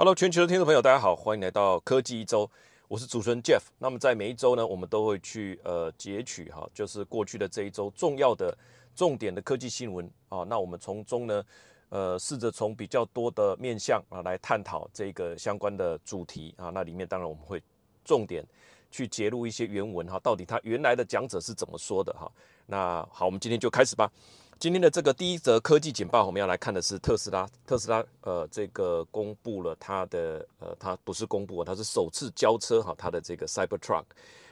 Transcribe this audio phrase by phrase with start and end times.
[0.00, 2.50] Hello，全球的听众朋友，大家好，欢迎来到科技一周，
[2.88, 3.60] 我是主持人 Jeff。
[3.78, 8.56] 那么在每一周呢，我们都会去呃截取哈，就是过去的这一周重要的
[8.96, 10.42] 重点的科技新闻啊。
[10.48, 11.44] 那我们从中呢，
[11.90, 16.70] 呃，试着从比较多的面向啊来探讨这个相关的主题啊。
[16.70, 17.62] 那里面当然我们会
[18.02, 18.42] 重点
[18.90, 22.26] 去揭露一些原文哈，到底他原来的讲者是怎么说的哈。
[22.64, 24.10] 那好，我们今天就开始吧。
[24.60, 27.48] 今天的这个第一则科技简报，我们要来看的是特斯拉。
[27.66, 34.04] 特斯拉呃，这个公布了它的呃，它不是公布，它是首次交车哈，它的这个 Cybertruck。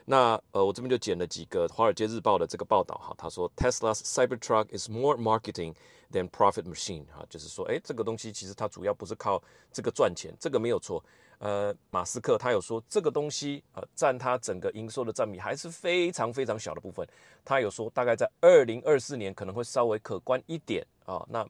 [0.07, 5.75] 那呃，我这边就剪了几个《华尔街日报》的这个报道哈，他说 Tesla's Cybertruck is more marketing
[6.11, 11.05] than profit machine 哈，就是说，哎，这个东西其实它主要不是靠这个赚钱，这个没有错。
[11.39, 17.07] 呃，马斯克他有说这个东西呃占他整个营收的占比还是非常非常小的部分。
[17.45, 21.25] 他有说大概在二零二四年可能会稍微可观一点啊。
[21.29, 21.47] 那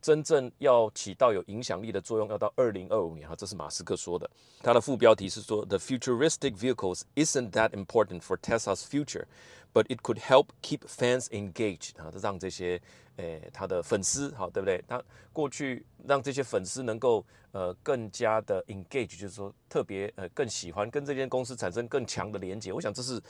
[0.00, 4.28] 真正要起到有影响力的作用，要到二零二五年哈，这是马斯克说的。
[4.60, 9.24] 他的副标题是说：The futuristic vehicles isn't that important for Tesla's future,
[9.72, 12.80] but it could help keep fans engaged 啊，让这些
[13.16, 14.82] 诶他的粉丝好，对不对？
[14.86, 22.72] 他过去让这些粉丝能够呃更加的 engage，就是说特别呃更喜欢跟这间公司产生更强的连接。
[22.72, 23.20] 我想这是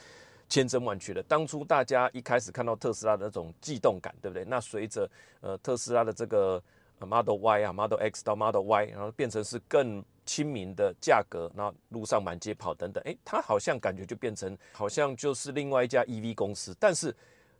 [0.48, 1.22] 千真万确的。
[1.24, 4.44] 当初大家一开始看到特斯拉的那种悸动感，对不对？
[4.44, 5.08] 那随着
[5.40, 6.62] 呃特斯拉的这个
[6.98, 17.14] Model Y 啊，Model X 到 Model Y，然后变成是更亲民的价格，那路上满街跑等等，诶，它好像感觉就变成好像就是另外一家 EV 公司，但是。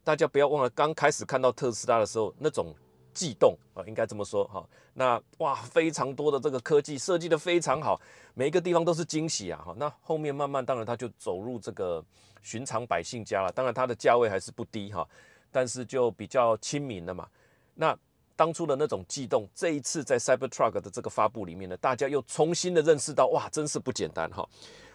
[0.05, 2.75] 大家不要忘了，刚开始看到特斯拉的时候那种
[3.19, 4.65] 悸动啊，应该这么说哈。
[4.95, 8.01] 那哇，非常多的这个科技设计的非常好，
[8.35, 9.75] 每一个地方都是惊喜啊哈。
[9.77, 12.05] 那后面慢慢，当然它就走入这个
[12.43, 13.51] 寻常百姓家了。
[13.51, 15.05] 当然它的价位还是不低哈，
[15.51, 17.29] 但是就比较亲民了嘛。
[17.75, 17.99] 那
[18.37, 24.49] 当初的那种悸动，这一次在 Cybertruck 的这个发布里面呢，大家又重新的认识到，哇，真是不简单哈。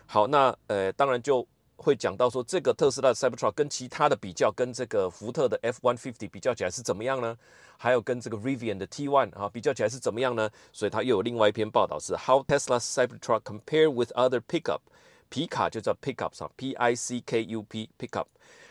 [0.06, 1.46] 好，那呃，当然就。
[1.77, 7.39] 会讲到说这个特斯拉的 Cybertruck 跟其他的比较，跟这个福特的 F150 比较起来是怎么样呢？
[7.77, 10.51] 还有跟这个 Rivian 的 T1 啊比较起来是怎么样呢？
[10.73, 14.81] 所以它又有另外一篇报道是 How Tesla Cybertruck compare with other pickup，
[15.29, 18.27] 皮卡就叫 pickup 上 P I C K U P pickup。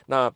[0.08, 0.34] 那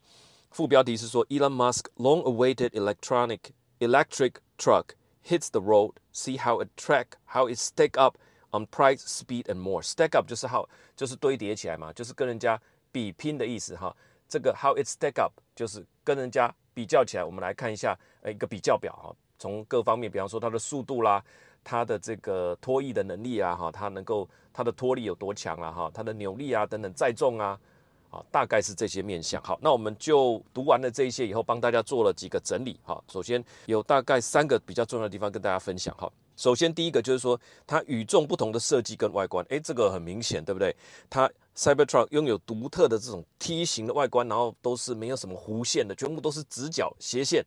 [0.50, 3.40] 副标题是说 Elon Musk long-awaited electronic
[3.80, 8.16] electric truck hits the road，see how it track how it stack up。
[8.57, 12.59] On price, speed and more, stack up 就是 how 就是堆叠起来嘛，就是跟人家
[12.91, 13.95] 比拼的意思哈。
[14.27, 17.25] 这个 how it stack up 就是跟人家比较起来。
[17.25, 21.23] 我们来看一下呃一个比较表哈，从各方面，比方说它的速度啦，
[21.63, 27.61] 它的这个脱曳的能力啊哈，它能够它的脱力有多强啊哈，它的扭力啊等等载重啊，
[28.09, 29.43] 啊大概是这些面向。
[29.43, 32.99] 好，那我们就读完了这一些以后，帮大家做了几个整理哈。
[33.09, 36.11] 首先有大概三个比较重要的地方跟大家分享哈。
[36.37, 40.75] 首先，第一个就是说，它与众不同的设计跟外观，诶，这个很明显，对不对？
[41.09, 47.43] 它 Cybertruck 拥有独特的这种梯形的外观，然后都是没有什么弧线的，全部都是直角斜线。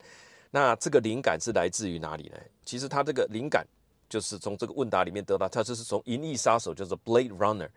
[0.50, 2.38] 那这个灵感是来自于哪里呢？
[2.66, 3.64] 其实它这个灵感
[4.10, 7.70] 就是从这个问答里面得到，它就是从《银翼杀手》叫做《Blade Runner》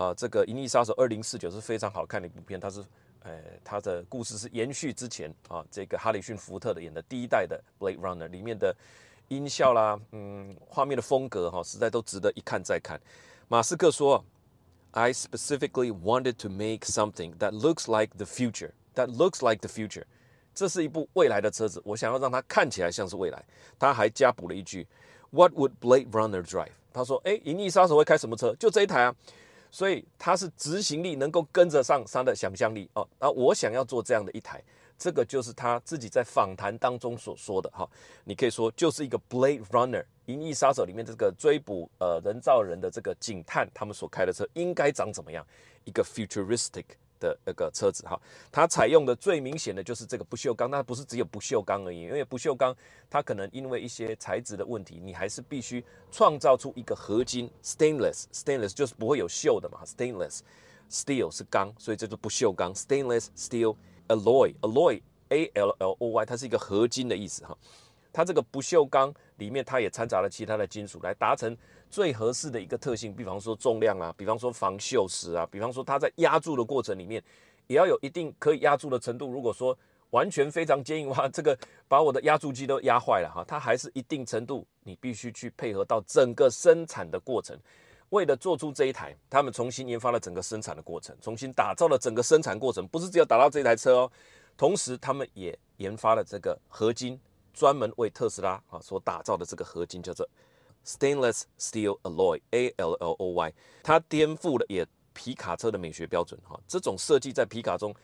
[0.00, 2.84] 啊，这个《银翼杀手二零四九》是非常好看的一部片，它是，
[3.22, 8.74] 呃，它的故事是延续之前啊，这个哈里逊福特的演的第一代的《Blade Runner》里面的。
[9.28, 13.00] 音效啦，嗯，画面的风格哈，实在都值得一看再看。
[13.48, 14.24] 马斯克说
[14.92, 18.72] ：“I specifically wanted to make something that looks like the future.
[18.94, 20.04] That looks like the future.
[20.54, 23.44] 这是一部未来的车子，我想要让它看起来像是未来。”
[23.78, 24.86] 他还加补了一句
[25.30, 28.54] ：“What would Blade Runner drive？” 他说：“哎，银翼杀手会开什么车？
[28.56, 29.14] 就这一台啊。”
[29.70, 33.06] 所以它是执行力能够跟得上他的想象力哦。
[33.20, 34.64] 那我想要做这样的一台。
[34.98, 37.88] 这个就是他自己在访谈当中所说的哈，
[38.24, 45.46] 你可以说就是一个 Blade Runner 银翼杀手里面这个追捕呃人造人的这个警探他们所开的车应该长怎么样？
[45.84, 46.84] 一个 futuristic
[47.20, 48.20] 的那个车子哈，
[48.50, 52.76] 它采用的最明显的就是这个不锈钢，那不是只有不锈钢而已，因为不锈钢
[53.08, 60.40] 它可能因为一些材质的问题，你还是必须创造出一个合金 stainless stainless 就是不会有锈的嘛，stainless
[60.90, 63.76] steel 是钢，所以这是不锈钢 stainless steel。
[64.08, 67.56] Alloy alloy a l l o y 它是一个合金的意思哈，
[68.12, 71.56] 它这个不锈钢里面它也掺杂了其他的金属来达成
[71.90, 77.22] 最合适的一个特性，比方说重量啊，比方说防锈蚀啊，比方说它在压铸的过程里面
[77.66, 79.30] 也要有一定可以压铸的程度。
[79.30, 79.76] 如果说
[80.10, 81.56] 完全非常坚硬的话，这个
[81.86, 87.58] 把我的压铸机都压坏了哈，它还是一定程度你必须去配合到整个生产的过程。
[88.10, 94.12] 为了做出这一台，他们重新研发了整个生产的过程，重新打造了整个生产过程，不是只有打造这台车哦，
[94.56, 97.20] 同时他们也研发了这个合金，
[97.52, 100.28] 专门为特斯拉啊所打造的这个合金叫做
[100.84, 103.52] stainless steel alloy，A L L O Y，
[103.82, 106.58] 它颠覆了也皮卡车的美学标准哈。
[106.66, 107.94] 这种设计在皮卡中，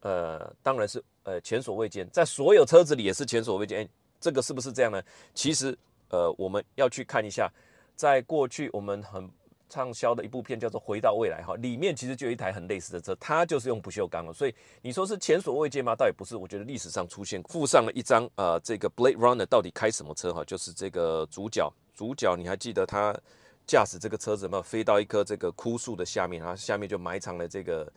[0.00, 3.82] 呃，当然是呃前所未见，在所有车子里也是前所未见。
[3.82, 3.88] 哎，
[4.20, 5.02] 这个是不是这样呢？
[5.32, 5.76] 其实，
[6.10, 7.50] 呃，我们要去看一下，
[7.96, 9.30] 在过去我们很。
[9.72, 14.30] 畅销的一部片叫做《回到未来》哈，里面其实就有一台很类似的车，它就是用不锈钢了。
[14.30, 15.94] 所以你说是前所未见吗？
[15.94, 16.36] 倒也不是。
[16.36, 20.44] 我觉得历史上出现附上了一张呃，这个 Blade Runner 到底开什么车哈？
[20.44, 23.18] 就是这个主角，主角你还记得他
[23.66, 24.62] 驾驶这个车子没有？
[24.62, 27.90] 飞到一棵这个枯树的下面，然后下面就埋藏了这个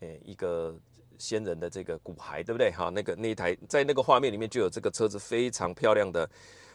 [0.00, 0.78] 呃一个
[1.16, 2.70] 仙人的这个骨骸，对不对？
[2.72, 6.28] 哈，那个那一台在那个画面里面就有这个车子非常漂亮的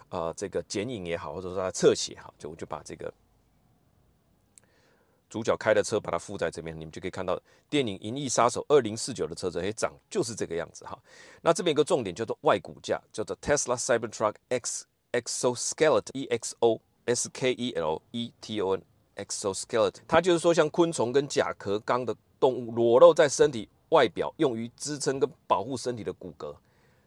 [0.09, 3.13] 啊，这个剪影也好，或者说它侧写哈，就我就把这个。
[5.29, 7.37] 主角开的车，把它附在这边，你们就可以看到
[7.69, 10.97] 电影《银翼杀手二零四九》的车子，哎，长就是这个样子哈。
[11.41, 18.81] 那这边一个重点叫做外骨架，叫做 Tesla Cybertruck X Exoskeleton E X O S K E L E T O N
[19.17, 26.55] Exoskeleton，它就是说像昆虫跟甲壳纲的动物裸露在身体外表，用于支撑跟保护身体的骨骼。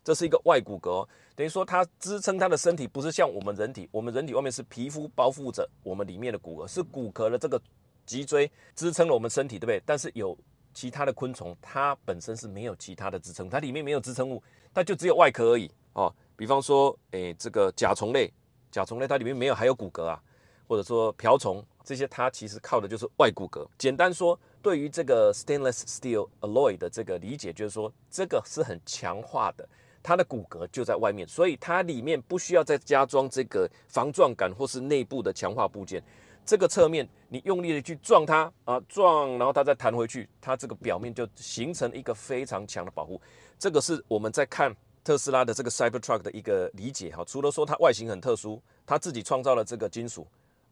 [0.02, 7.60] 这是一个外骨骼，等于说它支撑它的身体，不是像我们人体，我们人体外面是皮肤包覆着我们里面的骨骼，是骨骼的这个。
[8.06, 9.80] 脊椎支撑了我们身体，对不对？
[9.86, 10.36] 但是有
[10.74, 14.42] 其他的昆虫，它本身是没有其他的支撑，它里面没有支撑物，
[14.74, 16.12] 它就只有外壳而已哦。
[16.34, 18.32] 比方说，诶，这个甲虫类，
[18.68, 20.20] 甲虫类它里面没有还有骨骼啊，
[20.66, 23.64] 或者说瓢虫这些，它其实靠的就是外骨骼。
[23.78, 29.68] 简单说，对于这个 stainless steel alloy 的这个理解，就是说这个是很强化的，
[30.02, 36.02] 它的骨骼就在外面，所以它里面不需要再加装这个防撞杆或是内部的强化部件。
[36.44, 43.20] 这个侧面，你用力的去撞它啊，撞，然后它再弹回去，它这个表面就形成一个非常强的保护。
[43.58, 44.74] 这个是我们在看
[45.04, 47.22] 特斯拉的这个 Cybertruck 的一个理解哈。
[47.26, 50.26] 除了说它外形很特殊，它自己创造了这个金属，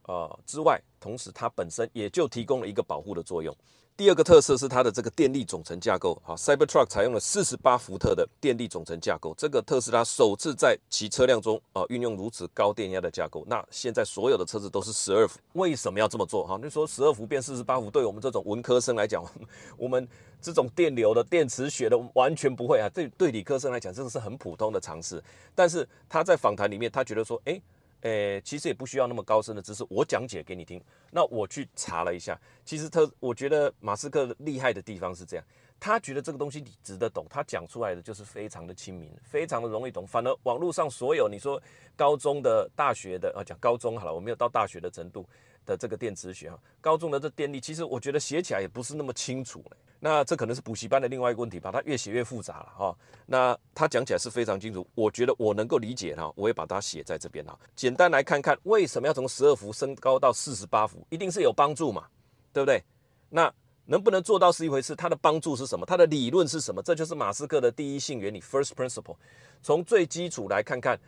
[0.08, 3.56] 呃之外，同时它本身也就提供了一个保护的作用。
[3.96, 13.44] 第二个特色是它的这个电力总成架构，好，Cybertruck 采用了四十八伏特的电力总成架构，这个特斯拉首次在其车辆中啊运用如此高电压的架构。
[13.48, 16.46] 那现在所有的车子都是十二伏，为什么要这么做？
[16.46, 19.24] 哈，你说十二伏变四十八伏，对我们这种文科生来讲，
[19.76, 20.08] 我们
[20.40, 25.20] 这种电流的电磁学的完全不会啊，对对理科生来讲，这个是很普通的常识。
[25.56, 27.60] 但是他在访谈里面，他觉得说，哎。
[28.02, 30.80] 诶，其实也不需要那么高深的知识，我讲解给你听。
[31.10, 35.44] 那我去查了一下，其实他，我觉得马斯克厉害的地方是这样，
[35.80, 40.06] 他觉得这个东西你值得懂，他讲出来的就是非常的亲民，非常的容易懂。
[40.06, 41.60] 反而网络上所有你说
[41.96, 45.26] 高中的、大学的啊，讲高中好了，我没有到大学的程度
[45.66, 49.64] 的这个电磁学哈，高中的这电力，其实我觉得写起来也不是那么清楚。
[50.00, 52.96] 那这可能是补习班的另外一个问题，把它越写越复杂了哈。
[53.26, 57.58] 那他讲起来是非常清楚，我觉得我能够理解哈，我也把它写在这边哈。
[57.74, 62.06] 简单来看看为什么要从十二伏升高到四十八伏，一定是有帮助嘛，
[62.52, 62.82] 对不对？
[63.28, 63.52] 那
[63.86, 65.84] 能不能做到是一回事，它的帮助是什么？
[65.84, 66.82] 它的理论是什么？
[66.82, 69.16] 这就是马斯克的第一性原理 （First Principle）。
[69.62, 70.98] 从最基础来看看，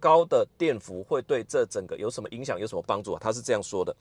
[0.00, 3.18] 高的电伏会对这整个有什么影响，有什么帮助啊？
[3.22, 3.94] 他是这样说的。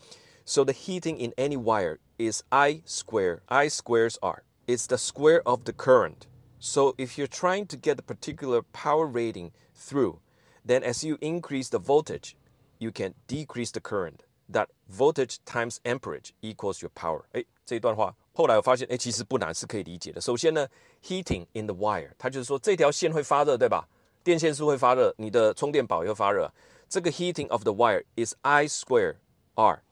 [0.44, 3.42] So the heating in any wire is I square.
[3.48, 4.44] I squares R.
[4.66, 6.26] It's the square of the current.
[6.58, 10.20] So if you're trying to get a particular power rating through,
[10.64, 12.36] then as you increase the voltage,
[12.78, 14.24] you can decrease the current.
[14.48, 17.24] That voltage times amperage equals your power.
[17.32, 20.20] 哎，这一段话后来我发现，哎，其实不难，是可以理解的。
[20.20, 20.68] 首先呢，
[21.02, 23.88] heating in the wire，它就是说这条线会发热，对吧？
[24.22, 26.52] 电线是会发热，你的充电宝也会发热。
[26.88, 29.16] 这个 heating of the wire is I square
[29.54, 29.82] R。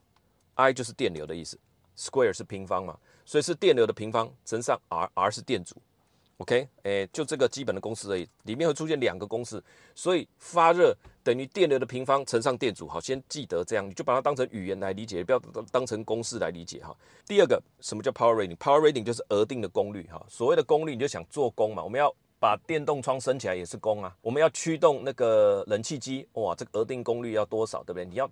[0.59, 1.57] I 就是电流的意思
[1.97, 5.77] ，square 是平方嘛，所以是电流的平方乘上 R，R 是电阻
[6.35, 9.63] ，OK，哎，就这个基本的公式而已，里面会出现两个公式，
[9.95, 15.39] 所以发热等于电流的平方乘上电阻，好，先记得这样，你就把它当成语言来理解，不要
[15.71, 16.93] 当成公式来理解哈。
[17.25, 28.03] 第二个，什么叫 power rating？power rating 就是额定的功率哈，所谓的功率你就想做功嘛，我们要把电动窗升起来也是功啊，我们要驱动那个冷气机，哇，这个额定功率要多少，对不对？
[28.03, 28.29] 你要。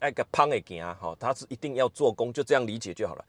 [0.00, 3.24] 那个胖的行啊，好，它是一定要做功，就这样理解就好了。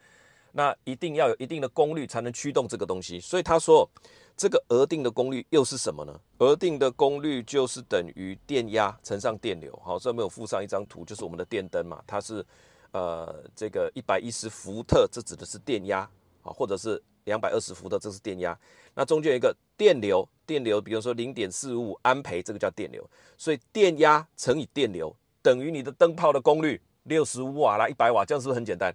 [0.54, 3.20] 那一定要有一定的功率才能驱动这个东西。
[3.22, 3.90] 所以他说，
[4.36, 6.20] 这个额定的功率又是什么呢？
[6.40, 9.74] 额定的功率就是等于电压乘上电流。
[9.82, 12.46] 好，这没有附上一张图，就是我们的电灯嘛，它是
[12.92, 16.00] 呃这个一百一十伏特，这指的是电压
[16.44, 18.58] 啊，或者是两百二十伏特，这是电压。
[18.94, 23.10] 那中间有一个电流，电流比如说零点四五安培，这个叫电流。
[23.38, 25.16] 所以电压乘以电流。
[25.42, 28.94] 等于你的灯泡的功率六十五瓦啦，一百瓦，这样是不是很简单？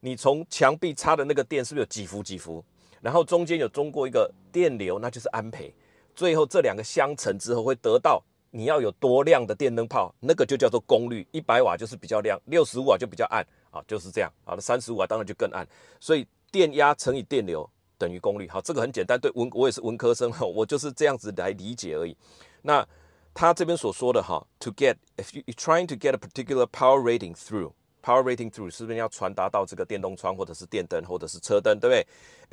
[0.00, 2.64] 你从墙壁插的那个电是不是有几伏几伏？
[3.00, 5.74] 然后中间有中过一个电流，那就是安培。
[6.14, 14.30] 最后这两个相乘之后会得到你要有多亮的电灯泡，那个就叫做功率，一百瓦就是比较亮，六十五瓦就比较暗啊，就是这样。
[14.44, 15.66] 好的，三十五瓦当然就更暗，
[15.98, 18.48] 所以电压乘以电流等于功率。
[18.48, 22.16] 好，这个很简单，对文我也是文科生， 我就是这样子来理解而已。
[22.62, 22.86] 那
[23.32, 27.72] 他这边所说的哈，to get if you trying to get a particular power rating through
[28.02, 32.06] power rating through 是不是要传达到这个电动窗或者是电灯或者是车灯，对不对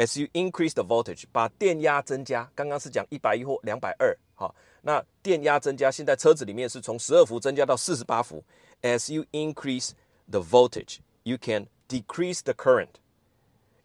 [0.05, 4.53] ？As you increase the voltage，把电压增加，刚刚是讲一百一或两百二，哈。
[4.81, 8.43] 那电压增加，现在车子里面是从十二伏增加到四十八伏。
[8.81, 9.91] As you increase
[10.29, 13.00] the voltage, you can decrease the current。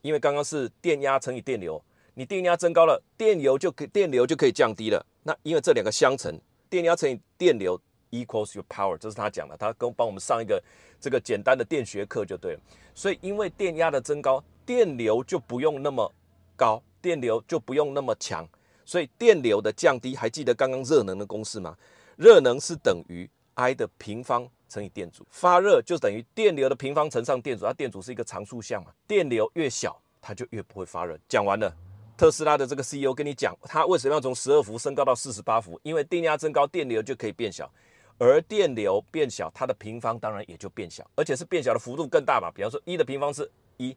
[0.02, 1.82] 因为刚刚是电压乘以电流，
[2.14, 5.04] 你电压增高了，电流就可电流就可以降低了。
[5.22, 6.38] 那因为这两个相乘，
[6.72, 7.78] 电压乘以电流
[8.10, 10.62] equals your power，这是他讲的，他跟帮我们上一个
[10.98, 12.60] 这个简单的电学课就对了。
[12.94, 16.10] 所以因为电压的增高，电流就不用那么
[16.56, 18.48] 高，电流就不用那么强。
[18.86, 21.76] 所以电流的降低，还记得刚刚热能的公式吗？
[22.16, 31.18] 热能是等于 I 的平方乘以电阻，发热就等于电流的平方乘上电阻，它电阻是一个常数项嘛，电流越小，它就越不会发热。
[31.28, 31.70] 讲完了，
[32.16, 35.80] 特斯拉的这个 CEO 跟你讲，他为什么要从十二伏升高到四十八伏？
[35.82, 37.70] 因为电压增高，电流就可以变小，
[38.18, 42.50] 而电流变小，它的平方当然也就变小，而且是变小的幅度更大嘛。
[42.54, 43.96] 比方说一的平方是一，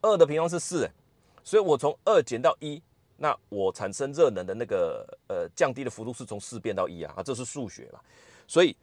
[0.00, 0.88] 二的平方是四，
[1.44, 2.82] 所以我从二减到一。
[3.18, 7.98] 那我产生热能的那个呃降低的幅度是从四变到一啊啊，这是数学嘛？
[8.46, 8.76] 所以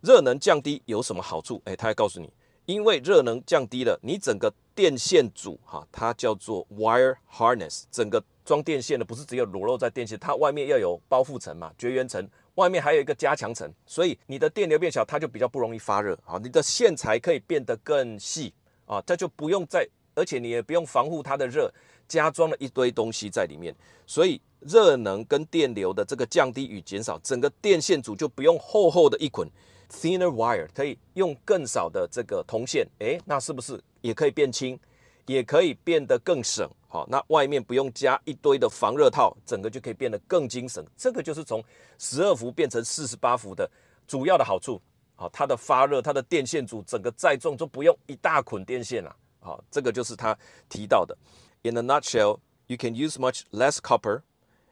[0.00, 1.60] 热能降低有什么好处？
[1.64, 2.32] 哎，他还告诉你，
[2.70, 12.24] 因为热能降低了，你整个电线组哈，它叫做 wire harness，整个装电线的不是只有裸露在电线，它外面要有包覆层嘛，绝缘层，
[12.54, 18.54] 外面还有一个加强层，所以你的电流变小，它就比较不容易发热啊，你的线材可以变得更细
[18.86, 19.84] 啊，它就不用再，
[20.14, 21.72] 而且你也不用防护它的热。
[22.06, 23.72] 加装了一堆东西在里面，
[24.04, 29.48] 所以热能跟电流的这个降低与减少，整个电线组就不用厚厚的一捆
[29.90, 34.78] thinner wire，可以用更少的这个铜线，诶，那是不是也可以变轻，
[35.26, 36.70] 也可以变得更省？
[36.88, 40.84] 好，那外面不用加一堆的防热套，整个就可以变得更精省。
[40.96, 41.62] 这个就是从
[41.98, 43.70] 十二伏变成四十八伏的
[44.06, 44.80] 主要的好处。
[45.14, 49.14] 好，它的发热，它的电线组整个载重就不用一大捆电线了。
[49.38, 50.36] 好，这个就是他
[50.68, 51.16] 提到的。
[51.62, 54.22] In a nutshell, you can use much less copper,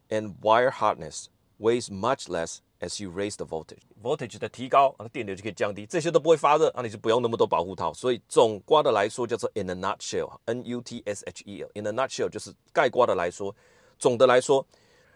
[0.08, 1.26] and wire hardness
[1.60, 3.82] weighs much less as you raise the voltage.
[4.02, 7.92] Voltage 的提高，那，电流就可以降低，这些都不会发热，那你就不用那么多保护套。
[7.92, 11.70] 所以总刮的来说，叫做 in a nutshell，n u t s h e l。
[11.74, 13.54] In a nutshell 就是概刮的来说，
[13.98, 14.66] 总的来说，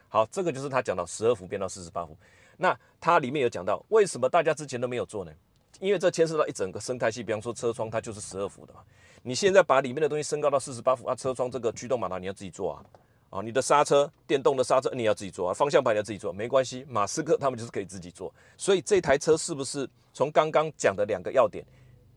[0.09, 2.16] 好，这个就是他讲到十二伏变到四十八伏。
[2.59, 5.33] 那它里面有讲到，为什么大家之前都没有做呢？
[5.81, 8.81] 因为这牵涉到一整个生态系，比方说车窗，它就是十二伏的嘛。
[9.23, 12.85] 你现在把里面的东西升高到四十八伏啊，车窗这个驱动马达你要自己做啊，
[13.33, 18.31] 啊，你的刹车电动的刹车你要自己做啊，方向盘你要自己做，没关系，马斯克他们就是可以自己做。
[18.59, 21.65] 所以这台车是不是从刚刚讲的两个要点，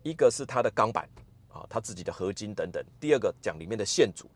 [0.03, 1.07] 一个是它的钢板
[1.48, 4.29] 啊，它自己的合金等等，第二个讲里面的线组，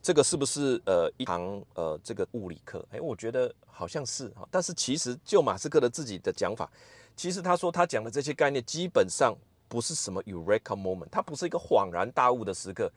[0.00, 2.82] 这个是不是呃一堂呃这个物理课？
[2.92, 6.70] 哎，我觉得好像是哈，但是其实就马斯克的自己的讲法，
[7.14, 9.36] 其实他说他讲的这些概念基本上。
[9.68, 12.92] 不是什么 Eureka moment，它不是一个恍然大悟的时刻，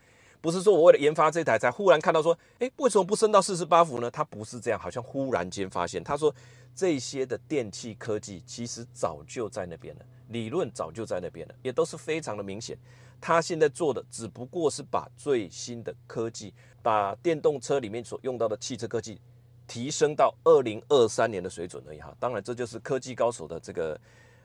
[0.46, 4.12] 不是说我为了研发这台才忽然看到说，哎，为什么不升到四十八伏呢？
[4.12, 6.04] 他不是这样，好像忽然间发现。
[6.04, 6.32] 他说
[6.76, 12.78] 这些的电气科技其实早就在那边了，理论早就在那边了，也都是非常的明显。
[13.20, 19.20] 他现在做的只不过是把最新的科技，把电动车里面所用到的汽车科技
[19.66, 22.16] 提升到二零二三年的水准而已哈。
[22.20, 24.00] 当然，这就是科技高手的这个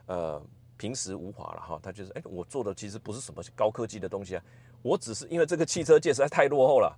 [0.07, 0.41] 呃。
[0.77, 4.43] 平时无华了哈，他就是哎，我做的其实不是什么高科技的东西啊，
[4.81, 6.97] 我只是因为这个汽车界实在太落后了，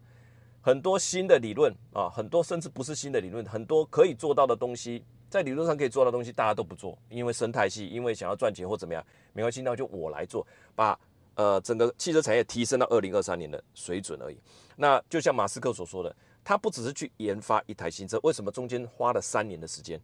[0.62, 10.98] 很多新的理论啊，很多甚至不是新的理论，很多可以做到的东西，在理论上可以做到的东西，大家都不做，因为生态系，因为想要赚钱或怎么样，没关系，那就我来做，把
[11.36, 14.38] 呃整个汽车产业提升到二零二三年的水准而已。
[14.75, 20.00] 那就像马斯克所说的，他不只是去研发一台新车，为什么中间花了三年的时间？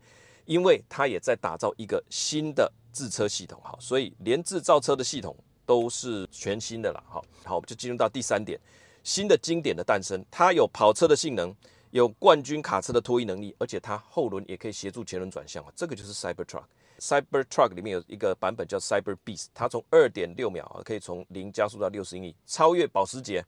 [0.46, 5.36] 因为他也在打造一个新的制车系统，哈，所以连制造车的系统
[5.70, 8.60] 都是全新的了，好，好，我们就进入到第三点，
[9.04, 11.56] 新的经典的诞生，它有跑车的性能，
[11.92, 16.64] 有冠军卡车的拖曳能力，而且它后轮也可以协助前轮转向啊，这个就是 Cyber Truck。
[16.98, 23.46] Cyber Truck 里面有一个版本叫 Cyber Beast，它从二点六秒啊可以从零加速到六十英里，超越保时捷。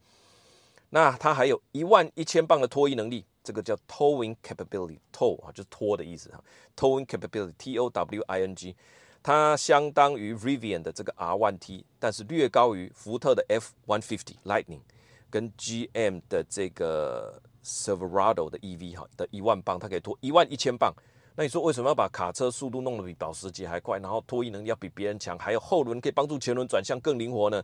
[0.91, 3.25] 那它还有一万一千磅的拖曳能力。
[3.43, 6.43] 这个叫 towing capability，tow 啊就是拖的意思哈
[6.75, 8.75] ，towing capability，T O W I N G，
[9.23, 14.81] 它相当于 Rivian 的这个 R1T，但是略高于福特的 F150 Lightning，
[15.29, 20.93] 跟 GM 的这个 Silverado 的 EV 哈的一万磅，它可以拖一万一千磅。
[21.35, 27.63] 那你说为什么要把卡车速度弄得比保时捷还快，然后拖曳能力要比别人强，还有后轮可以帮助前轮转向更灵活呢？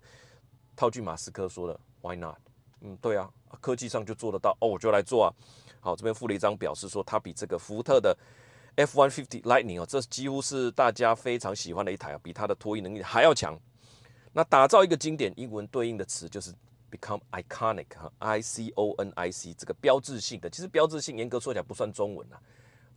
[0.76, 2.38] 套句马斯克说的，Why not？
[2.82, 3.28] 嗯，对啊，
[3.60, 5.34] 科技上就做得到哦，我就来做啊。
[5.80, 8.16] 好，这边附了一张表示说，它比这个福特的
[8.78, 13.60] F150 Lightning 哦，这几乎是大家非常喜欢的一台啊，比它的脱衣能力还要强。
[14.32, 16.54] 那打造一个经典，英文对应的词就是
[16.92, 22.40] become iconic 哈，I C O N I C 这个标志性的，其实标志性严格说起来不算中文啊，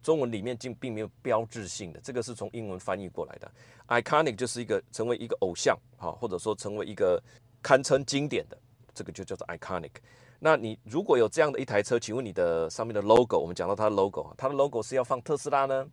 [0.03, 3.51] 中文里面竟并没有标志性的，这个是从英文翻译过来的。
[3.89, 7.19] iconic 就是一个成为一个偶像哈，或者说成为一个
[7.63, 8.59] 堪称经典的，
[8.93, 9.93] 这个就叫做 iconic。
[10.43, 15.87] 那你如果有这样的一台车，请问你的上面的 logo，我们讲到它的 logo，啊它的 logo 是要放特斯拉呢，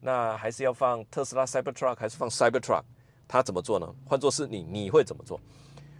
[0.00, 2.82] 那还是要放特斯拉 Cybertruck，还是放 Cybertruck？
[3.28, 3.94] 它怎么做呢？
[4.04, 5.40] 换作是你，你会怎么做？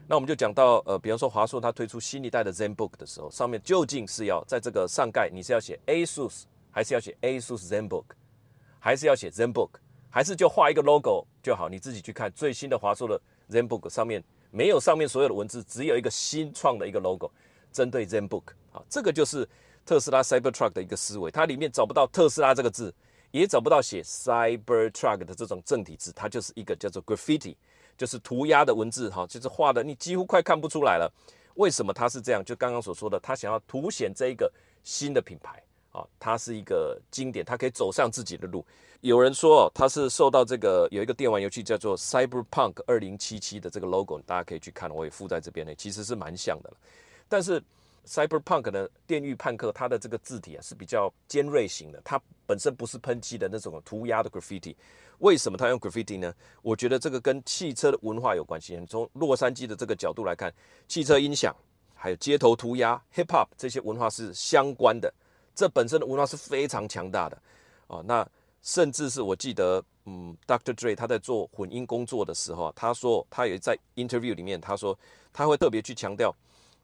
[0.08, 8.04] 那我们就讲到，呃，比方说华硕它推出新一代的 ZenBook 的时候，上面究竟是要在这个上盖你是要写 ASUS，还是要写 ASUS ZenBook，
[8.80, 9.70] 还是要写 ZenBook，
[10.10, 11.68] 还是就画一个 logo 就好？
[11.68, 17.30] 你自己去看最新的华硕的 ZenBook 上面没有上面所有的文字，只有一个新创的一个 logo。
[17.76, 19.46] 针对 ZenBook 啊，这个就是
[19.84, 22.94] 特斯拉 Cybertruck 的一个思维，它里面找不到特斯拉这个字，
[23.32, 27.54] 也找不到写 Cybertruck 的这种正体字，它就是一个叫做 Graffiti，
[27.98, 31.12] 就是涂鸦的文字哈，就是画的你几乎快看不出来了。
[31.56, 32.42] 为什么它是这样？
[32.42, 34.50] 就刚刚所说的，它想要凸显这一个
[34.82, 38.64] 新的品牌啊，它是一个经典，它可以走上自己的路。
[39.02, 46.72] 有人说它是受到这个有一个电玩游戏叫做 Cyberpunk 二零七七的这个 logo，大家可以去看，我也附在这边呢，其实是蛮像的。
[47.28, 47.62] 但是
[48.06, 54.76] Cyberpunk 的电狱判客，它的这个字体啊是比较尖锐型的，它本身不是喷漆的那种涂鸦的 graffiti。
[55.18, 56.32] 为什么它用 graffiti 呢？
[56.62, 58.80] 我觉得这个跟汽车的文化有关系。
[58.88, 60.54] 从洛杉矶的这个角度来看，
[60.86, 61.56] 汽车音响
[61.94, 65.12] 还有街头涂鸦、hip hop 这些文化是相关的，
[65.54, 67.42] 这本身的文化是非常强大的
[67.88, 68.04] 哦。
[68.06, 68.24] 那
[68.62, 70.74] 甚至是我记得，嗯，Dr.
[70.74, 74.96] Dre 他在做混音工作的时候，他说他有在 interview 里面，他说
[75.32, 76.32] 他会特别去强调。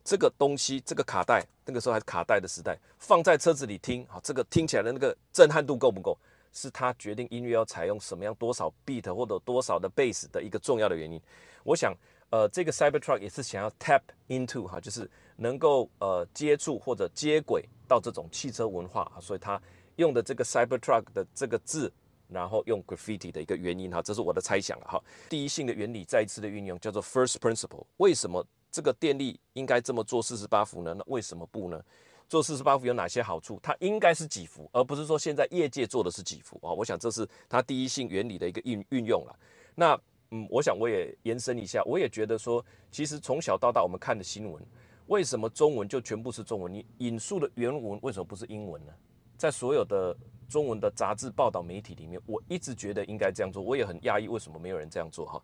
[0.05, 6.19] 这个东西，这个卡带，那个时候还是卡带的时代，放在车子里听，好，这个听起来的那个震撼度够不够，
[6.53, 11.21] 是他决定音乐要采用什么样多少 beat 或者多少的 bass 的一个重要的原因。
[11.63, 11.95] 我想，
[12.31, 19.61] 呃，这个 Cybertruck 也是想要 tap into 哈，就是能够呃接触或者接轨到这种汽车文化，所以他
[19.97, 21.93] 用的这个 Cybertruck 的这个字，
[22.29, 25.01] 然后用 graffiti 的一个原因哈，这是我的猜想了哈。
[25.29, 28.45] 第一性的原理再一次的运用，叫做 first principle，为什么？
[28.73, 30.95] 这个电力应该这么做四十八伏呢？
[30.99, 31.81] 那为什么不呢？
[32.29, 33.61] 做四十八伏有哪些好处？
[33.63, 36.73] 它应该是几伏，而不是说现在业界做的是几伏啊？
[36.73, 39.39] 我想这是它第一性原理的一个运运用了。
[39.75, 44.65] 那嗯，我想我也延伸一下，我也觉得说，其实从小到大我们看的新闻，
[45.09, 46.73] 为什么中文就全部是中文？
[46.73, 48.93] 你引述的原文为什么不是英文呢？
[49.37, 50.17] 在所有的
[50.49, 55.43] 中文的杂志报道媒体里面，我一直觉得应该这样做，我也很讶异为什么没有人这样做哈。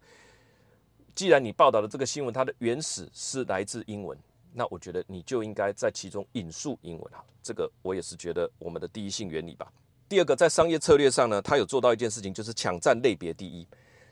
[1.18, 4.16] 既然你报道的这个新闻，它的原始是来自英文，
[4.52, 7.24] 那我觉得你就应该在其中引述英文哈。
[7.42, 9.66] 这个我也是觉得我们的第一性原理吧。
[10.08, 13.66] 第二个，在商业策略上呢，它有做到一件事情，就是抢占类别第一。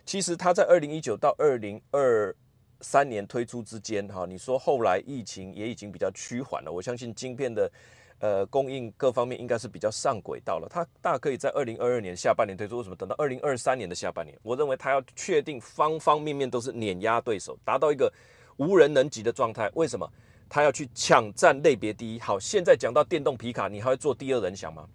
[0.05, 2.35] 其实它在二零一九到二零二
[2.81, 7.71] 三年推出之间哈，你说后来疫情也已经比较趋缓了，我相信晶片的。
[8.19, 10.67] 呃，供应各方面应该是比较上轨道了。
[10.71, 14.39] 它大可以在二零二二年下半年推出，为什么等到二零二三年的下半年？
[14.43, 18.13] 我认为它要确定方方面面都是碾压对手，达到一个
[18.57, 19.71] 无人能及的状态。
[19.75, 20.11] 为什么？
[20.49, 22.21] 它要去抢占类别第一。
[22.21, 24.89] 好，现在讲到电动皮卡，你还会做第二人想吗？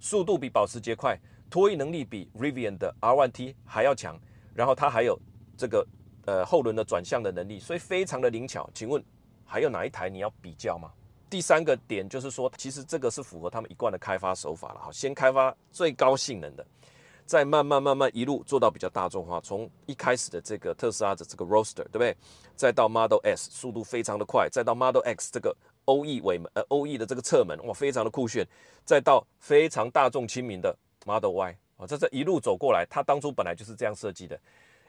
[0.00, 1.16] 速度比保时捷快，
[1.50, 4.18] 拖曳能力比 Rivian 的 R1T 还要强，
[4.54, 5.18] 然后它还有
[5.56, 5.86] 这个
[6.24, 8.68] 呃后轮的转向的能力，所以非常的灵巧。
[8.74, 9.02] 请问
[9.44, 10.90] 还有哪一台你要比较吗？
[11.34, 16.64] 第三个点就是说，其实这个是符合他们一贯的开发手法了哈，先开发最高性能的，
[17.26, 19.40] 再慢慢慢慢一路做到比较大众化。
[19.40, 22.16] 从一开始的这个特斯拉的这个 Roadster，对不对？
[22.54, 25.52] 再到 Model S，速度非常的快，再到 Model X 这个
[25.86, 28.46] OE 尾门呃 OE 的这个侧门，哇，非常的酷炫。
[28.84, 30.72] 再到非常大众亲民的
[31.04, 34.38] Model Y 啊，这这一路走过来，它当初本来就是这样设计的，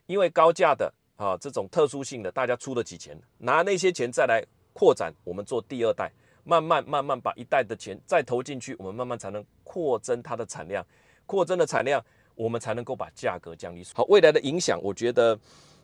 [0.05, 6.11] 因为高价的啊这种特殊性的，大家出得起钱，拿那些钱再来扩展，我们做第二代。
[6.45, 10.85] 慢慢慢慢把一代的钱再投进去，我们慢慢才能扩增它的产量，
[11.25, 12.01] 扩增的产量，
[12.35, 13.83] 我们才能够把价格降低。
[13.95, 15.37] 好，未来的影响，我觉得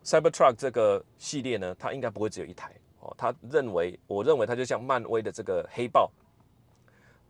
[0.05, 3.11] Cybertruck 这个系列呢，它应该不会只有一台哦。
[3.17, 6.11] 他认为，我认为它就像漫威的这个黑豹，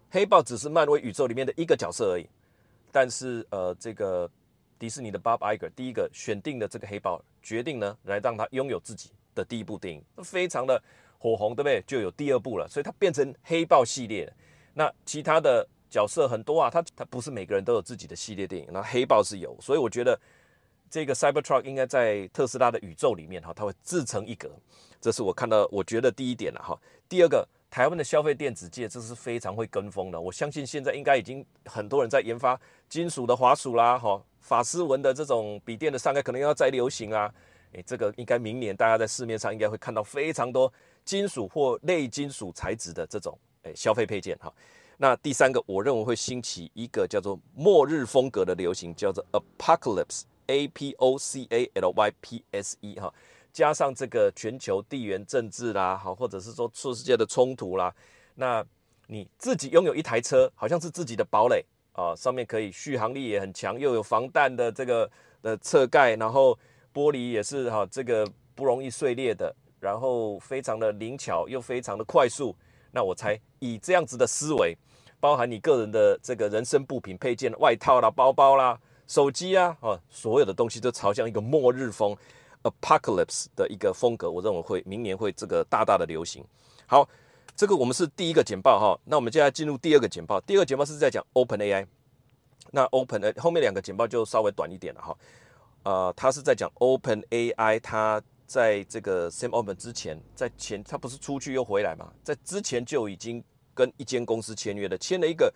[0.10, 2.28] 黑豹只是漫威宇宙里面的一个角色而已。
[2.92, 4.30] 但是呃，这个
[4.78, 10.84] 迪士尼的 Bob Iger 第一个选定的这个黑豹，决定呢来让他拥有自己的第一部电影，非常的。
[11.22, 11.84] 火红对不对？
[11.86, 14.28] 就有第二部了，所以它变成黑豹系列。
[14.74, 20.20] 那其他的角色很多啊，它它不是每个人都有自己的系列电影，那黑豹是有，所以我觉得
[20.90, 24.50] 这个 Cybertruck 应该在特斯拉的宇宙里面哈，它会自成一格，
[25.00, 26.76] 这是我看到我觉得第一点了哈。
[27.08, 37.32] 第二个，台湾的消费电子界这是非常会跟风的，我相信现在应该已经很多人在研发金属的滑鼠啦，哈，法丝纹的这种笔电的上盖可能要再流行啊，
[37.74, 40.72] 诶，这个应该明年大家在市面上应该会看到非常多
[41.04, 44.54] 金属或类金属材质的这种诶消费配件哈。
[44.98, 53.12] 那第三个，我认为会兴起一个叫做末日风格的流行，叫做 Apocalypse，A P O C A L Y P S E 哈，
[53.52, 57.92] 加上这个全球地缘政治啦，好，或者是说世界的冲突啦，
[58.36, 58.64] 那
[59.08, 65.10] 你自己拥有一台车，好像是自己的堡垒啊，上面可以续航力也很强，又有防弹的这个
[65.42, 66.56] 的侧盖，然后
[66.94, 72.56] 玻璃也是哈，这个不容易碎裂的，然后非常的灵巧又非常的快速，
[72.92, 74.78] 那我猜以这样子的思维。
[75.20, 82.18] 包含你个人的这个人身部品配件、外套啦、包包啦、手机啊，啊，所有的东西都朝向一个末日风
[82.64, 84.32] （apocalypse） 的一个风格。
[84.32, 86.44] 我认为会明年会这个大大的流行。
[86.88, 87.08] 好，
[87.56, 89.00] 这个我们是第一个简报哈。
[89.06, 90.42] 那我们接下来进入第二个简报。
[90.42, 91.86] 第二个简报是在讲 Open AI。
[92.72, 95.18] 那 Open 呃后面两个简报就稍微短一点了哈。
[95.84, 98.20] 呃，他是在讲 Open AI，它
[98.51, 103.43] 在这个 Sam Open 之前，在前他不是出去又回来嘛，在之前就已经。
[103.77, 105.53] 跟一间公司签约的，签了一个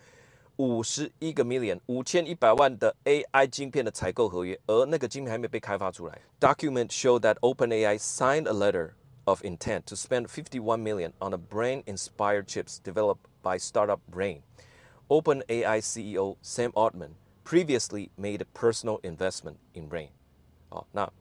[0.57, 6.21] 五十一个 million 五千一百万的 AI 晶片的采购合约，而那个晶片还没被开发出来。
[6.39, 8.91] Document show that OpenAI signed a letter
[9.23, 14.43] of intent to spend 51 million on a brain-inspired chips developed by startup Brain.
[15.09, 20.09] OpenAI CEO Sam Altman previously made a personal investment in Brain.
[20.69, 21.11] 好，那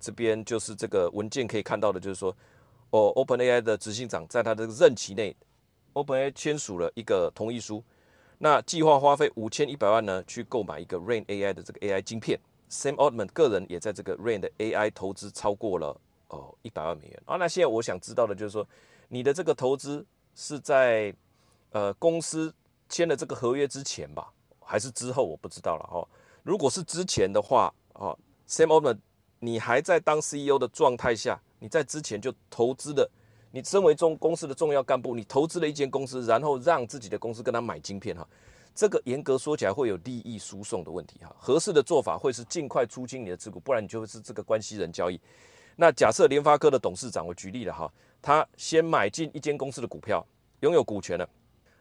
[0.00, 2.34] 这边就是这个文件可以看到的，就是说，
[2.90, 5.36] 哦，OpenAI 的执行长在他的任期内。
[5.92, 7.82] OpenAI 签署了一个同意书，
[8.38, 12.38] 那计划花费五千一百万呢，去购买一个 Rain AI 的这个 AI 晶片。
[12.70, 17.36] Sam Altman 个人也在这个 Rain 的 AI 投资超过了哦一百万美元啊。
[17.36, 18.64] 那现在我想知道的就是说，
[19.08, 21.12] 你的这个投资是在
[21.72, 22.54] 呃公司
[22.88, 25.24] 签了这个合约之前吧，还是之后？
[25.26, 26.06] 我不知道了哦。
[26.44, 28.16] 如果是之前的话哦
[28.48, 28.98] ，Sam Altman
[29.40, 33.10] 你还在当 CEO 的状态下，你在之前就投资的。
[33.52, 38.24] 你身为中公司的重要干部，你投资了一间公司，然后让自己的公司跟他买晶片哈，
[38.76, 41.34] 这个严格说起来会有利益输送的问题哈。
[41.36, 45.20] 合适的做法会是尽快出清你的持股，不然你就会是这个关系人交易。
[45.74, 50.24] 那假设联发科的董事长，我举例了哈，他先买进一间公司的股票，
[50.60, 51.28] 拥有股权了，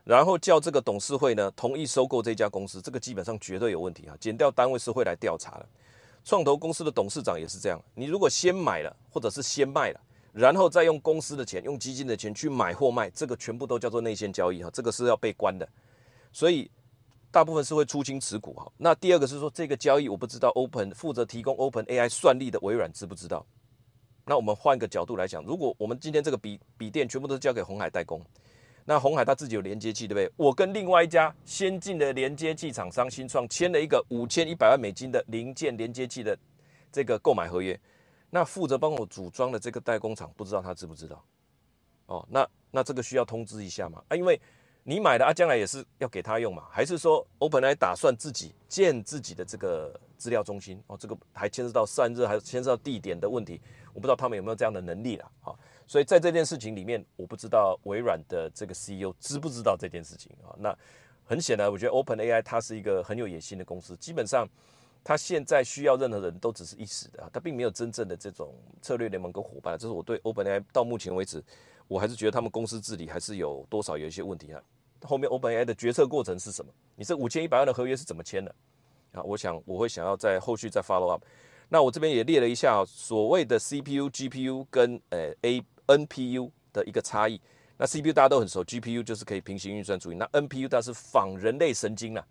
[0.03, 4.17] 然后叫这个董事会呢同意收购这家公司，这个基本上绝对有问题哈。
[4.19, 5.69] 减掉单位是会来调查的。
[6.23, 9.99] 创投公司的董事长也是这样，你如果先买了，或者是先卖了。
[10.31, 15.67] 然后再用公司的钱、用基金的钱去买或卖，这个全部都叫做内线交易哈，这个是要被关的。
[16.31, 16.69] 所以
[17.31, 18.71] 大部分是会出清持股哈。
[18.77, 23.43] 那第二个是说，这个交易我不知道，Open 负责提供 Open AI 算力的微软知不知道？
[24.23, 28.23] 那我们换一个角度来讲，如果我们今天这个笔笔电全部都交给红海代工，
[28.89, 30.33] 那红海它自己有连接器，对不对？
[30.35, 36.35] 我跟另外一家先进的连接器厂商新创签了一个五千一百万美金的零件连接器的
[36.91, 37.79] 这个购买合约。
[38.31, 41.23] 那负责帮我组装的这个代工厂，不知道他知不知道？
[42.07, 44.01] 哦，那那这个需要通知一下嘛？
[44.07, 44.41] 啊，因为
[44.81, 46.63] 你买的啊，将来也是要给他用嘛？
[46.71, 50.81] 还是说 OpenAI 打算自己建自己的这个资料中心？
[50.87, 53.61] 哦，这个还牵涉到散热，还牵涉到地点的问题，
[53.93, 55.31] 我不知道他们有没有这样的能力了。
[55.41, 60.53] 好，所以在这件事情里面，我不知道微软的这个 CEO 知不知道这件事情啊？
[60.59, 60.77] 那
[61.25, 64.47] 很显然，我觉得 OpenAI 它是一个很有野心的公司，基本上。
[65.01, 69.77] 它现在需要任何人都只是一时的啊，它并没有真正的这种策略联盟跟伙伴。
[69.77, 71.41] 这是我对 OpenAI 到目前为止，
[71.87, 74.61] 我还是觉得他们公司治理还是有多少有一些问题啊。
[75.03, 76.71] 后面 OpenAI 的决策过程是什么？
[76.97, 78.53] 你这五千一百万的合约是怎么签的？
[79.13, 81.23] 啊，我想我会想要在后续再 follow up。
[81.69, 87.41] 那我这边也列了一下所谓的 CPU、GPU 跟呃 A NPU 的一个差异。
[87.77, 92.25] 那 CPU 大家都很熟，GPU 就是可以平行运算处理，那 NPU 它是仿人类神经了，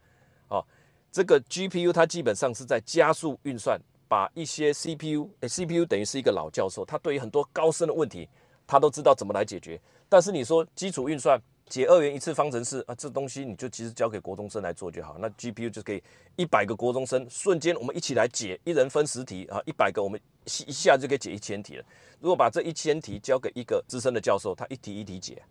[0.48, 0.64] 哦。
[1.10, 8.28] 这个 GPU 它基本上是在加速运算，把一些 CPU，CPU 等于是一个老教授，他对于很多高深的问题，
[8.66, 9.80] 他都知道怎么来解决。
[10.06, 15.16] 但是你说基础运算解二元一次方程式啊，这东西你就其实交给国中生来做就好。
[15.18, 16.02] 那 GPU 就可以
[16.36, 20.20] 一百个国中生瞬间我们一起来解，一人分十题啊，一百个我们
[20.66, 21.84] 一下就可以解一千题了。
[22.20, 25.42] 如果把这一千题交给一个资深的教授，他一题一题解，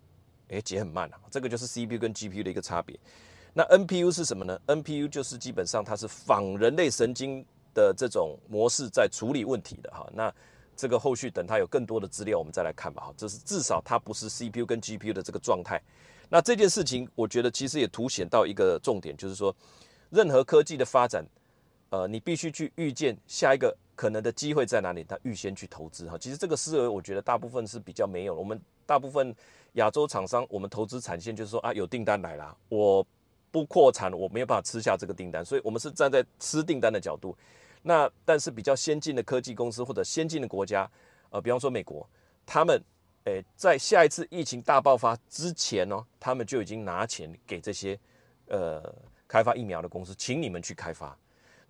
[0.48, 1.18] 诶，解很慢啊。
[1.30, 2.98] 这个就是 CPU 跟 GPU 的一个差别。
[3.54, 10.08] 那 NPU 是什么呢？NPU 就是基本上它是仿人类神经的这种模式在处理问题的哈。
[10.12, 10.32] 那
[10.76, 13.14] 这个后续等它有更多的资料，我们再来看吧哈。
[13.16, 15.82] 这是至少它不是 CPU 跟 GPU 的这个状态。
[16.28, 19.54] 那这件事情，我觉得其实也凸显到一个重点，就是说，
[20.10, 21.24] 任何科技的发展，
[21.88, 26.16] 呃，你必须去预见下一个可能的机会在哪里，他预先去投资哈。
[26.16, 28.34] 其实这个思维，我觉得大部分是比较没有。
[28.34, 29.34] 我们大部分
[29.72, 33.04] 亚洲厂商，我们投资产线就是说啊，有订单来了，我
[33.50, 37.36] 不扩产，我没有办法吃下这个订单，所以我们是站在吃订单的角度。
[37.82, 40.88] 那但是比较先进的科技公司或者先进的国家，
[41.30, 42.08] 呃，比方说美国，
[42.46, 42.80] 他们。
[43.24, 47.98] 诶，在下一次疫情大爆发之前呢，他们就已经拿钱给这些
[48.46, 48.82] 呃
[49.26, 51.14] 开发疫苗的公司，请你们去开发。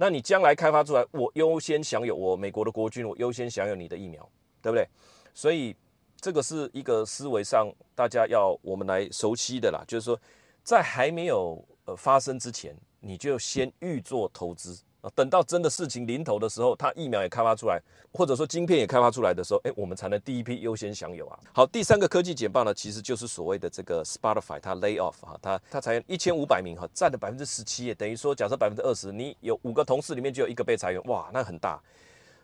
[0.00, 4.26] 那你将来开发出来，我优先享有我美国的国军，我优先享有你的疫苗，
[4.62, 4.88] 对不对？
[5.34, 5.74] 所以
[6.20, 10.16] 这个是一个思维上大家要我们来熟悉的啦，就是说
[10.62, 14.80] 在还没有呃发生之前，你就先预做投资。
[15.00, 17.80] 啊，等到真的事情临头的时候，它疫苗也开发出来，
[18.12, 21.38] 或者说晶片也开发出来的时候，哎，我们才能第一批优先享有啊。
[21.52, 31.80] 好，第三个科技简报呢，其实就是所谓的这个 Spotify，它 lay off 哈，它它裁员一千五百名哈，占了百分之十七，等于说假设百分之二十，你有五个同事里面就有一个被裁员，哇，那很大。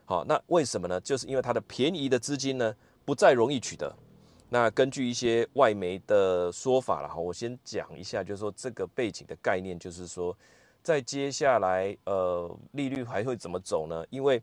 [0.05, 1.01] 好，那为什么呢？
[1.01, 2.73] 就是因为它的便宜的资金呢
[3.05, 3.93] 不再容易取得。
[4.49, 10.37] 那根据一些外媒的说法了哈，我先讲一下，就是说这个背景的概念，就是说。
[10.85, 14.05] 在接下来，呃，利率还会怎么走呢？
[14.11, 14.40] 因为，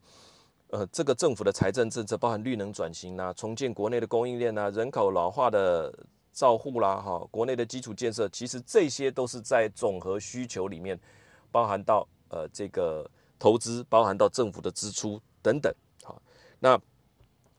[0.71, 5.93] 呃，这个政府的财政政策，包含绿能转型啊，重建国内的供应链啊，人口老化的
[6.34, 10.99] 照护啦，哈，国内的基础建设，其实这些都是在总和需求里面，
[11.51, 16.19] 包含到呃这个投资，包含到政府的支出等等，好，
[16.60, 16.75] 那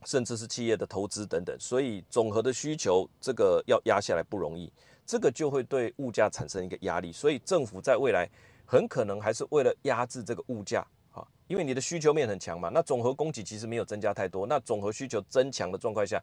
[0.05, 4.73] 甚至是企业的投资等等，所以总和的需求这个要压下来不容易，
[5.07, 8.29] 这个就会对物价产生一个压力，所以政府在未来。
[8.73, 10.81] 很可能还是为了压制这个物价
[11.11, 16.19] 啊，因为你的需求面很强嘛，那总和供给其实没有增加太多，那总和需求增强的状况下，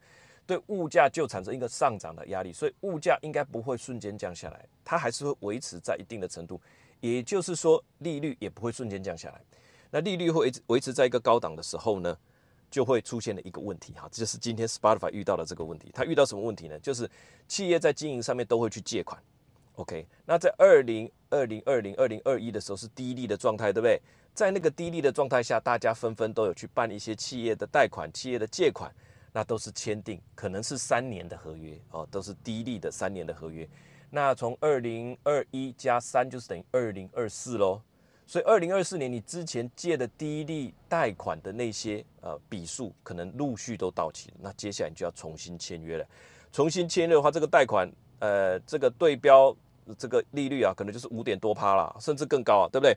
[0.47, 6.59] 对物价就产生一个上涨的压力，所以物价应该不会瞬间降下来，它还是会维持在一定的程度，
[7.01, 9.39] 也就是说利率也不会瞬间降下来。
[9.91, 12.17] 那利率会维维持在一个高档的时候呢，
[12.71, 15.91] 就会出现了一个问题哈，这就是今天 Spotify 遇到的这个问题。
[15.93, 16.79] 它遇到什么问题呢？
[16.79, 17.07] 就是
[17.47, 19.21] 企业在经营上面都会去借款。
[19.79, 23.97] OK，那在二零二零二零二零二一的时候是低利的状态，对不对？
[24.33, 28.93] 在那个低利的状态下，大家纷纷都有去办一些企业的贷款、企业的借款，
[29.31, 33.65] 那都是签订可能是三年的合约哦，都是低利的三年的合约。
[34.09, 37.81] 那从二零二一加三就是等于二零二四喽。
[38.27, 44.35] 所以二零二四年你之前借的低利贷款的那些呃笔数，可能陆续都到期了。
[44.41, 46.05] 那接下来你就要重新签约了。
[46.51, 47.89] 重新签约的话，这个贷款
[48.19, 49.55] 呃这个对标。
[49.97, 52.95] 这个利率啊，可能就是五点多趴啦，甚至更高啊，对不对？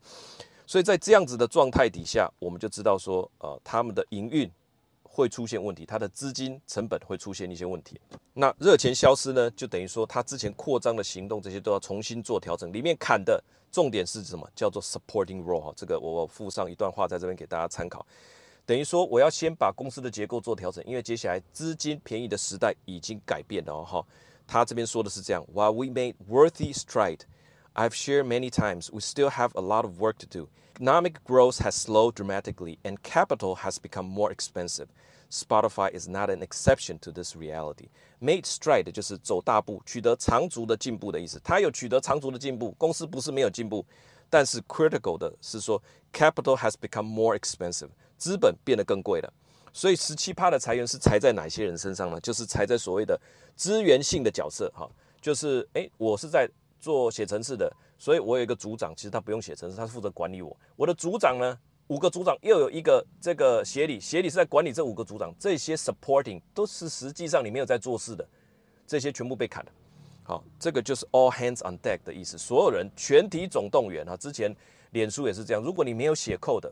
[0.67, 4.51] 所以在这样子的状态底下，我们就知道说，呃，他们的营运
[5.03, 8.01] 会出现问题，它的资金成本会出现一些问题。
[8.33, 12.73] 那热钱消失呢，就等于说他之前扩张的行动，这些都要重新做调整。
[12.73, 14.49] 里面砍的重点是什么？
[14.55, 18.07] 叫做 supporting role 哈，这个我附上一段话在这边给大家参考。
[18.65, 24.03] 等于说，我要先把公司的结构做调整，因为接下来资金便宜的时代已经改变了哈。
[24.46, 27.22] 他这边说的是这样：While we made worthy stride,
[27.74, 30.48] I've shared many times we still have a lot of work to do.
[30.80, 34.88] Economic growth has slowed dramatically, and capital has become more expensive.
[35.30, 37.90] Spotify is not an exception to this reality.
[38.22, 41.42] Made stride 就是走大步，取得长足的进步的意思。
[41.44, 43.86] 它有取得长足的进步，公司不是没有进步，
[44.30, 45.82] 但是 critical 的是说
[46.14, 49.34] capital has become more expensive，资本变得更贵了。
[49.73, 52.21] 所以十七趴的裁员是裁在哪些人身上呢？
[52.21, 53.19] 就是裁在所谓的
[53.57, 54.87] 资源性的角色，哈，
[55.21, 56.47] 就是诶，我是在
[56.79, 60.55] 做写程式的，所以我有一个组长，其实他不用写程式，他是负责管理我。
[60.77, 68.29] 我的组长呢，五个组长又有一个这个协理，协理是在管理这五个组长，这些 supporting 都是实际上你没有在做事的，
[68.87, 69.73] 这些全部被砍了。
[70.23, 74.17] 好，这个就是 all hands on deck 的意思，所有人全体总动员啊。
[74.19, 74.55] 之前
[74.91, 76.71] 脸书也是这样，如果你没有写 code。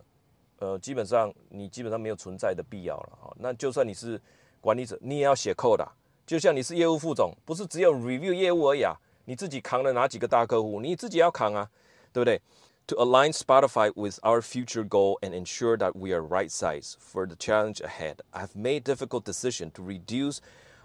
[0.60, 3.36] 呃，基本上你基本上没有存在的必要了哈。
[3.40, 4.20] 那就算你是
[4.62, 5.92] 管理者，你也要写 code 啊。
[6.26, 8.96] 就像你是业务副总，不是只有 review 业务而已啊。
[9.26, 11.70] 你自己扛了哪几个大客户，你自己要扛啊，
[12.14, 12.42] 对不对？
[12.88, 17.36] To align Spotify with our future goal and ensure that we are right size for the
[17.36, 20.38] challenge ahead, I've made difficult decision to reduce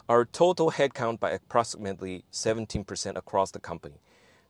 [0.07, 4.01] our total headcount by approximately 17% across the company.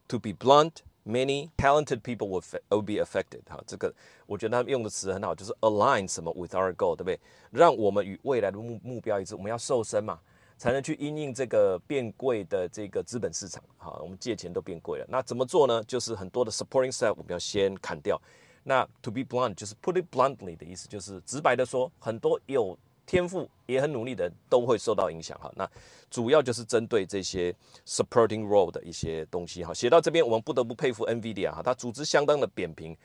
[0.07, 3.42] To be blunt, Many talented people will will be affected。
[3.48, 3.94] 哈，这个
[4.26, 7.20] 我觉得他们用的词很好，就是 align 什么 with our goal，对不对？
[7.52, 9.36] 让我们与未来的目目标一致。
[9.36, 10.20] 我们要瘦身嘛，
[10.58, 13.64] 才能去应应这个变贵的这个资本市场。
[13.78, 15.84] 好，我们借钱都变贵了，那怎么做呢？
[15.84, 18.20] 就是很多的 supporting staff 我们要先砍掉。
[18.64, 25.52] 那 to be blunt 就是 put it bluntly 的意思，就是直白的说，很多有天赋也很努力的人都会受到影响哈。
[25.56, 25.70] 那
[26.10, 27.54] 主要就是针对这些
[27.86, 29.74] supporting role 的一些东西哈。
[29.74, 32.96] 写到这边，我们不得不佩服 NVIDIA 哈，它组织相当的扁平。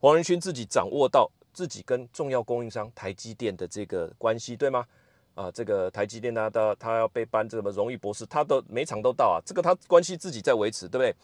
[0.00, 4.86] 黄仁勋自己掌握到自己跟重要供应商台积电的这个关系，对吗？
[5.34, 11.14] 啊，这个台积电呢，他他要被颁这个荣誉博士，他都每场都到啊，这个他关系自己在维持，对不对？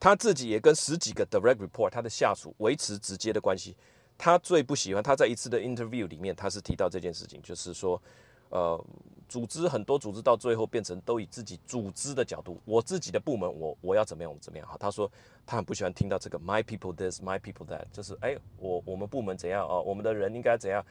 [0.00, 3.76] 他自己也跟十几个 direct report 他的下属维持直接的关系。
[4.22, 8.00] 他最不喜欢他在一次的 interview 里面，他是提到这件事情，就是说，
[8.50, 8.80] 呃，
[9.28, 14.76] 组织很多组织到最后变成都以自己组织的角度，我自己的部门，我我要怎么样，我怎么样哈。
[14.78, 15.10] 他说
[15.44, 20.86] 他很不喜欢听到这个 my people this my people that，就是哎，我我们部门怎样哦，我们的人应该怎样。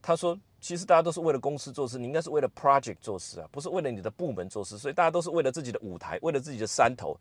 [0.00, 7.18] 他说其实大家都是为了公司做事，你应该是为了 project 做事啊，不是为了你的部门做事，所以大家都是为了自己的舞台，为了自己的山头。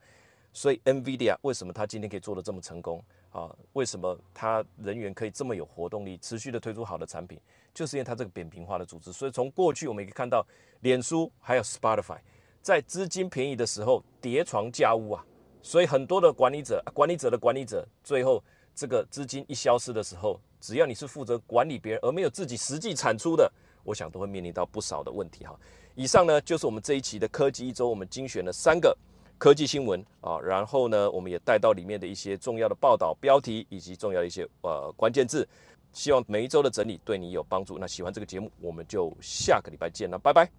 [0.53, 3.03] 所以 NVIDIA 为什么他今天可以做得这么成功
[3.35, 3.53] 啊？
[3.73, 7.37] 为什么他人员可以这么有活动力，持续的推出好的产品，
[7.73, 9.11] 就是因为他这个扁平化的组织。
[9.11, 10.45] 所以从过去我们也可以看到，
[10.79, 12.17] 脸书还有 Spotify
[12.61, 15.25] 在资金便宜的时候叠床架屋啊。
[15.61, 18.41] 所以很多的管理者，管理者的管理者，最后
[18.73, 23.51] 这个资金一消失的时候，只要你是负责管理别人而没有自己实际产出的，
[23.83, 25.59] 我想都会面临到不少的问题哈。
[25.95, 28.97] 以上呢就是我们这一期的科技一周，我们精选了三个。
[29.37, 35.47] 科技新闻啊，然后呢，我们也带到里面的一些重要的报道标题以及重要的一些呃关键字，
[35.93, 37.77] 希望每一周的整理对你有帮助。
[37.77, 40.55] 那喜欢这个节目，我们就下个礼拜见了，拜拜。